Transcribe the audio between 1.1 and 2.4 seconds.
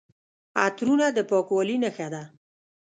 د پاکوالي نښه ده.